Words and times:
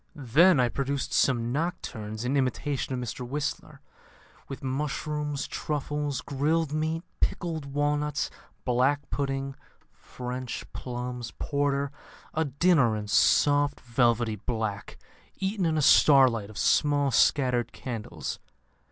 "Then 0.15 0.59
I 0.59 0.67
produced 0.67 1.13
some 1.13 1.51
Nocturnes 1.51 2.25
in 2.25 2.35
imitation 2.35 2.91
of 2.95 2.99
Mr 2.99 3.21
Whistler, 3.23 3.81
with 4.47 4.63
mushrooms, 4.63 5.45
truffles, 5.47 6.21
grilled 6.21 6.73
meat, 6.73 7.03
pickled 7.19 7.67
walnuts, 7.67 8.31
black 8.65 9.07
pudding, 9.11 9.55
French 9.91 10.65
plums, 10.73 11.29
porter 11.37 11.91
a 12.33 12.45
dinner 12.45 12.95
in 12.97 13.09
soft 13.09 13.79
velvety 13.81 14.37
black, 14.37 14.97
eaten 15.37 15.67
in 15.67 15.77
a 15.77 15.83
starlight 15.83 16.49
of 16.49 16.57
small 16.57 17.11
scattered 17.11 17.71
candles. 17.71 18.39